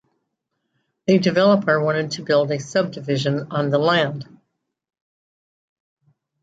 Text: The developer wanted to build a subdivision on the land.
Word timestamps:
The 1.05 1.19
developer 1.19 1.79
wanted 1.79 2.09
to 2.13 2.23
build 2.23 2.49
a 2.49 2.59
subdivision 2.59 3.51
on 3.51 3.69
the 3.69 3.77
land. 3.77 4.25